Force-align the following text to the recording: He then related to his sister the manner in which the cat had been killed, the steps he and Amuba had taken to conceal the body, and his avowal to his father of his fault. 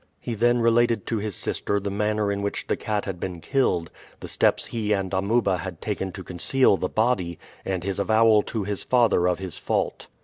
He 0.19 0.33
then 0.33 0.57
related 0.61 1.05
to 1.05 1.17
his 1.19 1.35
sister 1.35 1.79
the 1.79 1.91
manner 1.91 2.31
in 2.31 2.41
which 2.41 2.65
the 2.65 2.75
cat 2.75 3.05
had 3.05 3.19
been 3.19 3.39
killed, 3.39 3.91
the 4.19 4.27
steps 4.27 4.65
he 4.65 4.93
and 4.93 5.13
Amuba 5.13 5.57
had 5.59 5.79
taken 5.79 6.11
to 6.13 6.23
conceal 6.23 6.75
the 6.75 6.89
body, 6.89 7.37
and 7.63 7.83
his 7.83 7.99
avowal 7.99 8.41
to 8.49 8.63
his 8.63 8.81
father 8.81 9.27
of 9.27 9.37
his 9.37 9.59
fault. 9.59 10.07